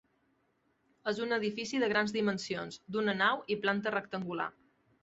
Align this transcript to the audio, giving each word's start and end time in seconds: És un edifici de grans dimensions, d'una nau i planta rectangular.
És 1.11 1.19
un 1.27 1.35
edifici 1.37 1.83
de 1.85 1.91
grans 1.93 2.17
dimensions, 2.17 2.81
d'una 2.97 3.17
nau 3.21 3.47
i 3.57 3.61
planta 3.67 3.97
rectangular. 3.99 4.55